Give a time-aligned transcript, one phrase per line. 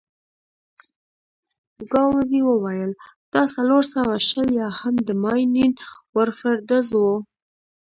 [1.91, 2.91] ګاووزي وویل:
[3.33, 5.71] دا څلور سوه شل یا هم د ماينين
[6.15, 7.15] ورفر ډز وو.